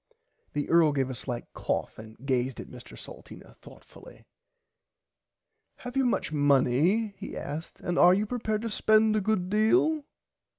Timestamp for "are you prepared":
7.99-8.63